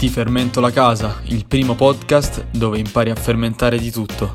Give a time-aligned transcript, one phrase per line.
[0.00, 4.34] Ti fermento la casa, il primo podcast dove impari a fermentare di tutto.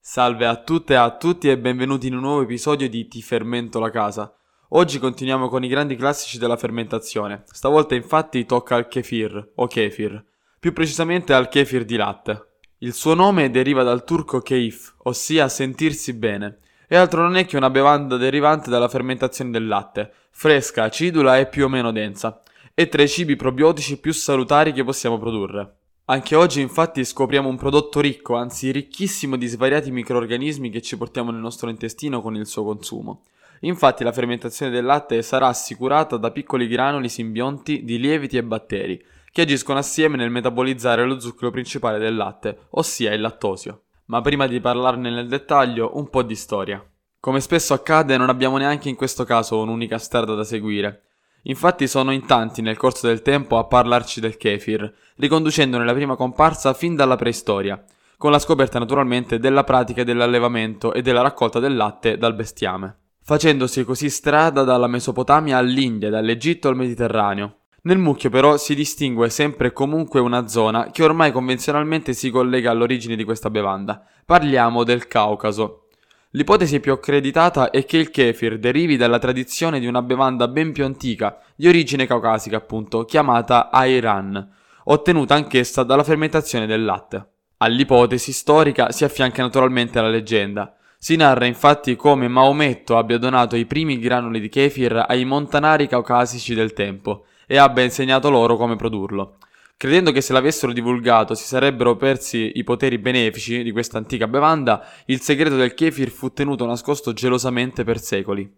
[0.00, 3.78] Salve a tutte e a tutti e benvenuti in un nuovo episodio di Ti fermento
[3.78, 4.34] la casa.
[4.70, 7.44] Oggi continuiamo con i grandi classici della fermentazione.
[7.46, 10.20] Stavolta infatti tocca al kefir o kefir,
[10.58, 12.54] più precisamente al kefir di latte.
[12.78, 17.56] Il suo nome deriva dal turco keif, ossia sentirsi bene, e altro non è che
[17.56, 22.42] una bevanda derivante dalla fermentazione del latte, fresca, acidula e più o meno densa.
[22.72, 25.76] È tra i cibi probiotici più salutari che possiamo produrre.
[26.06, 31.30] Anche oggi infatti scopriamo un prodotto ricco, anzi ricchissimo di svariati microorganismi che ci portiamo
[31.30, 33.22] nel nostro intestino con il suo consumo.
[33.60, 39.02] Infatti la fermentazione del latte sarà assicurata da piccoli granuli simbionti di lieviti e batteri,
[39.32, 43.84] che agiscono assieme nel metabolizzare lo zucchero principale del latte, ossia il lattosio.
[44.06, 46.84] Ma prima di parlarne nel dettaglio, un po' di storia.
[47.20, 51.04] Come spesso accade, non abbiamo neanche in questo caso un'unica strada da seguire.
[51.44, 56.16] Infatti sono in tanti nel corso del tempo a parlarci del kefir, riconducendone la prima
[56.16, 57.82] comparsa fin dalla preistoria,
[58.18, 63.84] con la scoperta naturalmente della pratica dell'allevamento e della raccolta del latte dal bestiame, facendosi
[63.84, 70.20] così strada dalla Mesopotamia all'India, dall'Egitto al Mediterraneo, nel mucchio però si distingue sempre comunque
[70.20, 74.02] una zona che ormai convenzionalmente si collega all'origine di questa bevanda.
[74.24, 75.88] Parliamo del Caucaso.
[76.30, 80.84] L'ipotesi più accreditata è che il kefir derivi dalla tradizione di una bevanda ben più
[80.84, 84.52] antica, di origine caucasica appunto, chiamata Ayran,
[84.84, 87.28] ottenuta anch'essa dalla fermentazione del latte.
[87.58, 90.74] All'ipotesi storica si affianca naturalmente la leggenda.
[90.98, 96.54] Si narra infatti come Maometto abbia donato i primi granuli di kefir ai montanari caucasici
[96.54, 99.38] del tempo, e abbia insegnato loro come produrlo.
[99.76, 104.86] Credendo che se l'avessero divulgato si sarebbero persi i poteri benefici di questa antica bevanda,
[105.06, 108.50] il segreto del kefir fu tenuto nascosto gelosamente per secoli.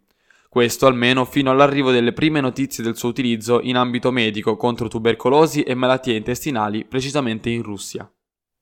[0.49, 5.63] Questo almeno fino all'arrivo delle prime notizie del suo utilizzo in ambito medico contro tubercolosi
[5.63, 8.09] e malattie intestinali, precisamente in Russia.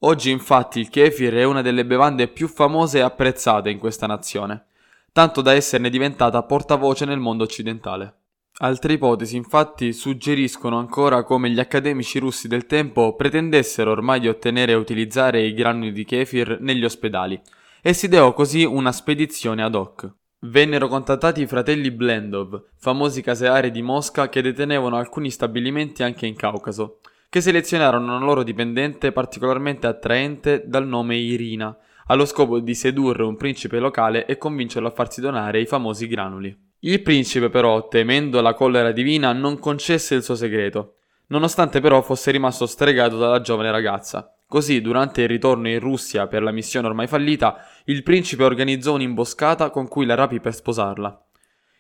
[0.01, 4.67] Oggi infatti il kefir è una delle bevande più famose e apprezzate in questa nazione,
[5.13, 8.24] tanto da esserne diventata portavoce nel mondo occidentale.
[8.59, 14.71] Altre ipotesi infatti suggeriscono ancora come gli accademici russi del tempo pretendessero ormai di ottenere
[14.71, 17.41] e utilizzare i granuli di kefir negli ospedali
[17.83, 20.09] e si ideò così una spedizione ad hoc.
[20.43, 26.37] Vennero contattati i fratelli Blendov, famosi caseari di Mosca che detenevano alcuni stabilimenti anche in
[26.37, 31.77] Caucaso, che selezionarono una loro dipendente particolarmente attraente dal nome Irina,
[32.07, 36.73] allo scopo di sedurre un principe locale e convincerlo a farsi donare i famosi granuli.
[36.87, 40.97] Il principe però, temendo la collera divina, non concesse il suo segreto,
[41.29, 44.37] nonostante però fosse rimasto stregato dalla giovane ragazza.
[44.47, 47.57] Così, durante il ritorno in Russia per la missione ormai fallita,
[47.87, 51.24] il principe organizzò un'imboscata con cui la rapì per sposarla.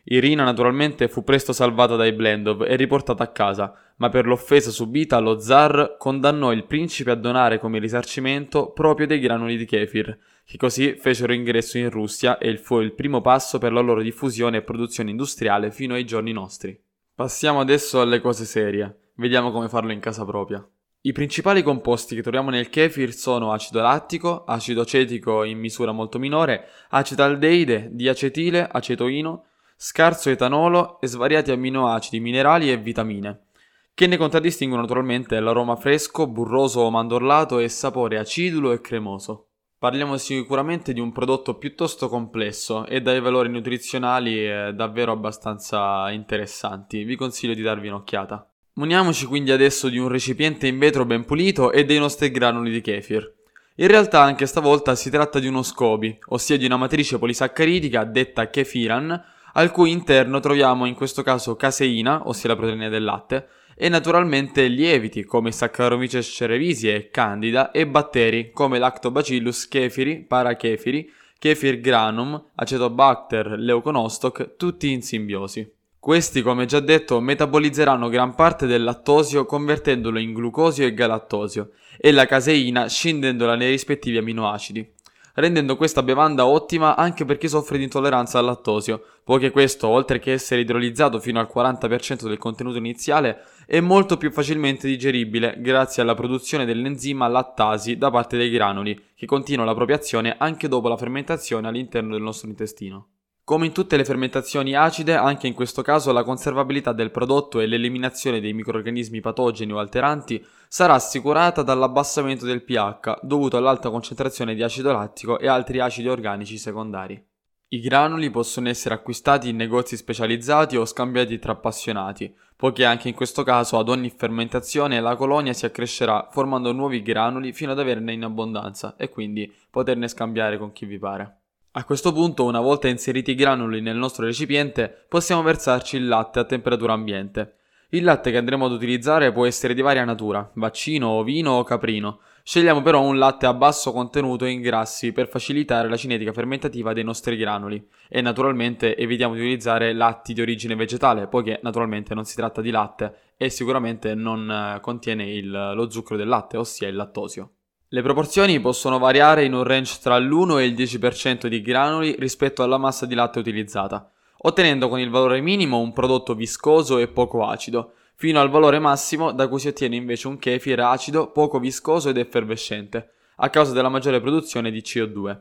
[0.06, 5.18] Irina naturalmente fu presto salvata dai Blendov e riportata a casa, ma per l'offesa subita
[5.18, 10.56] lo zar condannò il principe a donare come risarcimento proprio dei granuli di kefir, che
[10.58, 14.62] così fecero ingresso in Russia e fu il primo passo per la loro diffusione e
[14.62, 16.78] produzione industriale fino ai giorni nostri.
[17.14, 20.66] Passiamo adesso alle cose serie, vediamo come farlo in casa propria.
[21.06, 26.18] I principali composti che troviamo nel kefir sono acido lattico, acido acetico in misura molto
[26.18, 29.44] minore, acetaldeide, diacetile, acetoino,
[29.76, 33.46] scarso etanolo e svariati amminoacidi, minerali e vitamine,
[33.94, 39.48] che ne contraddistinguono naturalmente l'aroma fresco, burroso o mandorlato e sapore acidulo e cremoso.
[39.78, 47.04] Parliamo sicuramente di un prodotto piuttosto complesso e dai valori nutrizionali eh, davvero abbastanza interessanti,
[47.04, 48.48] vi consiglio di darvi un'occhiata.
[48.76, 52.80] Muniamoci quindi adesso di un recipiente in vetro ben pulito e dei nostri granuli di
[52.80, 53.32] kefir.
[53.76, 58.48] In realtà anche stavolta si tratta di uno SCOBY, ossia di una matrice polisaccharidica detta
[58.48, 59.22] kefiran,
[59.54, 64.66] al cui interno troviamo in questo caso caseina, ossia la proteina del latte, e naturalmente
[64.66, 73.58] lieviti come Saccharomyces cerevisiae e Candida e batteri come Lactobacillus kefiri, Parachefiri, Kefir granum, Acetobacter
[73.58, 75.70] leuconostoc, tutti in simbiosi.
[75.98, 82.12] Questi, come già detto, metabolizzeranno gran parte del lattosio convertendolo in glucosio e galattosio e
[82.12, 84.93] la caseina scindendola nei rispettivi aminoacidi
[85.34, 90.18] rendendo questa bevanda ottima anche per chi soffre di intolleranza al lattosio, poiché questo, oltre
[90.18, 96.02] che essere idrolizzato fino al 40% del contenuto iniziale, è molto più facilmente digeribile grazie
[96.02, 100.88] alla produzione dell'enzima lattasi da parte dei granuli, che continua la propria azione anche dopo
[100.88, 103.13] la fermentazione all'interno del nostro intestino.
[103.46, 107.66] Come in tutte le fermentazioni acide, anche in questo caso la conservabilità del prodotto e
[107.66, 114.62] l'eliminazione dei microrganismi patogeni o alteranti sarà assicurata dall'abbassamento del pH dovuto all'alta concentrazione di
[114.62, 117.22] acido lattico e altri acidi organici secondari.
[117.68, 123.14] I granuli possono essere acquistati in negozi specializzati o scambiati tra appassionati, poiché anche in
[123.14, 128.14] questo caso ad ogni fermentazione la colonia si accrescerà formando nuovi granuli fino ad averne
[128.14, 131.40] in abbondanza e quindi poterne scambiare con chi vi pare.
[131.76, 136.38] A questo punto, una volta inseriti i granuli nel nostro recipiente, possiamo versarci il latte
[136.38, 137.56] a temperatura ambiente.
[137.90, 142.20] Il latte che andremo ad utilizzare può essere di varia natura, vaccino, ovino o caprino,
[142.46, 147.02] Scegliamo però un latte a basso contenuto in grassi per facilitare la cinetica fermentativa dei
[147.02, 152.36] nostri granuli e naturalmente evitiamo di utilizzare latti di origine vegetale poiché naturalmente non si
[152.36, 156.96] tratta di latte e sicuramente non eh, contiene il, lo zucchero del latte, ossia il
[156.96, 157.53] lattosio.
[157.94, 162.64] Le proporzioni possono variare in un range tra l'1 e il 10% di granuli rispetto
[162.64, 167.46] alla massa di latte utilizzata, ottenendo con il valore minimo un prodotto viscoso e poco
[167.46, 172.08] acido, fino al valore massimo da cui si ottiene invece un kefir acido, poco viscoso
[172.08, 175.40] ed effervescente, a causa della maggiore produzione di CO2.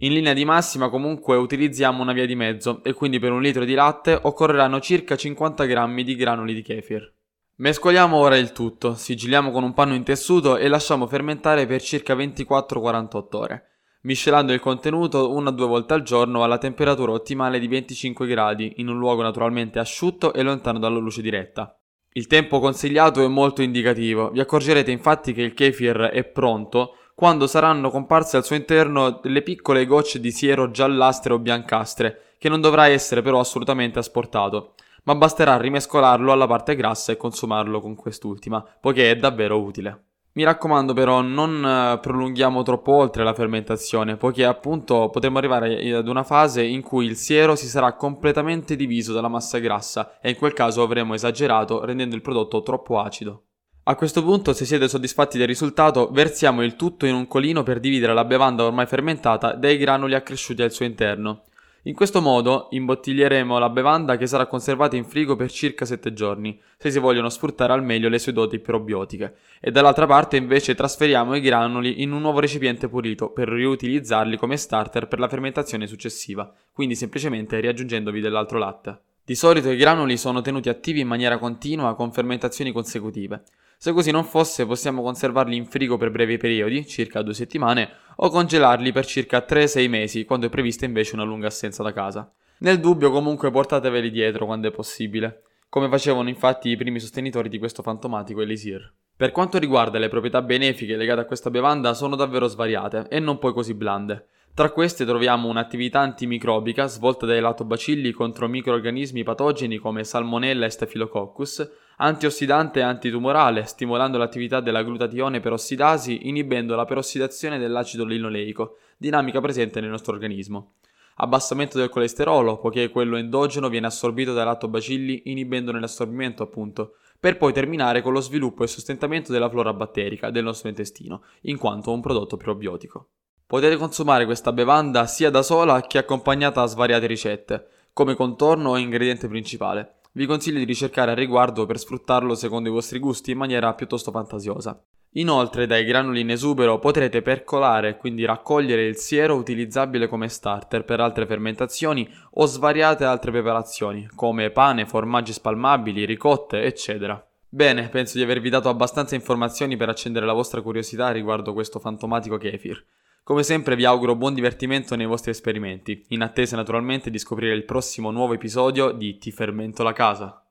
[0.00, 3.64] In linea di massima comunque utilizziamo una via di mezzo e quindi per un litro
[3.64, 7.16] di latte occorreranno circa 50 grammi di granuli di kefir.
[7.60, 12.14] Mescoliamo ora il tutto, sigilliamo con un panno in tessuto e lasciamo fermentare per circa
[12.14, 13.64] 24-48 ore,
[14.02, 18.74] miscelando il contenuto una o due volte al giorno alla temperatura ottimale di 25 gradi,
[18.76, 21.76] in un luogo naturalmente asciutto e lontano dalla luce diretta.
[22.12, 27.48] Il tempo consigliato è molto indicativo, vi accorgerete infatti che il kefir è pronto quando
[27.48, 32.60] saranno comparse al suo interno delle piccole gocce di siero giallastre o biancastre, che non
[32.60, 34.74] dovrà essere però assolutamente asportato,
[35.04, 40.02] ma basterà rimescolarlo alla parte grassa e consumarlo con quest'ultima, poiché è davvero utile.
[40.38, 46.06] Mi raccomando però non eh, prolunghiamo troppo oltre la fermentazione, poiché appunto potremo arrivare ad
[46.06, 50.36] una fase in cui il siero si sarà completamente diviso dalla massa grassa e in
[50.36, 53.42] quel caso avremo esagerato rendendo il prodotto troppo acido.
[53.84, 57.80] A questo punto, se siete soddisfatti del risultato, versiamo il tutto in un colino per
[57.80, 61.44] dividere la bevanda ormai fermentata dai granuli accresciuti al suo interno.
[61.88, 66.60] In questo modo imbottiglieremo la bevanda che sarà conservata in frigo per circa 7 giorni,
[66.76, 71.34] se si vogliono sfruttare al meglio le sue doti probiotiche, e dall'altra parte invece trasferiamo
[71.34, 76.52] i granuli in un nuovo recipiente pulito per riutilizzarli come starter per la fermentazione successiva,
[76.74, 79.00] quindi semplicemente riaggiungendovi dell'altro latte.
[79.24, 83.44] Di solito i granuli sono tenuti attivi in maniera continua con fermentazioni consecutive.
[83.80, 88.28] Se così non fosse, possiamo conservarli in frigo per brevi periodi, circa due settimane, o
[88.28, 92.28] congelarli per circa 3-6 mesi, quando è prevista invece una lunga assenza da casa.
[92.58, 97.60] Nel dubbio, comunque, portateveli dietro quando è possibile, come facevano infatti i primi sostenitori di
[97.60, 98.92] questo fantomatico elisir.
[99.16, 103.38] Per quanto riguarda le proprietà benefiche legate a questa bevanda, sono davvero svariate e non
[103.38, 104.26] poi così blande.
[104.54, 111.70] Tra queste troviamo un'attività antimicrobica svolta dai latobacilli contro microorganismi patogeni come Salmonella e Staphylococcus,
[111.98, 119.80] antiossidante e antitumorale, stimolando l'attività della glutatione perossidasi, inibendo la perossidazione dell'acido linoleico, dinamica presente
[119.80, 120.74] nel nostro organismo.
[121.16, 127.52] Abbassamento del colesterolo, poiché quello endogeno viene assorbito dai latobacilli inibendone l'assorbimento appunto, per poi
[127.52, 132.00] terminare con lo sviluppo e sostentamento della flora batterica del nostro intestino, in quanto un
[132.00, 133.08] prodotto probiotico.
[133.44, 138.76] Potete consumare questa bevanda sia da sola che accompagnata a svariate ricette, come contorno o
[138.76, 139.94] ingrediente principale.
[140.18, 144.10] Vi consiglio di ricercare al riguardo per sfruttarlo secondo i vostri gusti in maniera piuttosto
[144.10, 144.76] fantasiosa.
[145.12, 150.84] Inoltre dai granuli in esubero potrete percolare e quindi raccogliere il siero utilizzabile come starter
[150.84, 157.24] per altre fermentazioni o svariate altre preparazioni, come pane, formaggi spalmabili, ricotte, eccetera.
[157.48, 162.38] Bene, penso di avervi dato abbastanza informazioni per accendere la vostra curiosità riguardo questo fantomatico
[162.38, 162.84] kefir.
[163.28, 167.66] Come sempre vi auguro buon divertimento nei vostri esperimenti, in attesa naturalmente di scoprire il
[167.66, 170.42] prossimo nuovo episodio di Ti fermento la casa.